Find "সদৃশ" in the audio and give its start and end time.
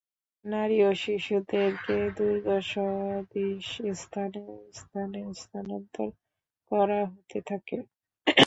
2.71-3.67